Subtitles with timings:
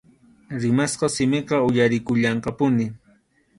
[0.63, 2.87] Rimasqa simiqa uyarikullanqapuni.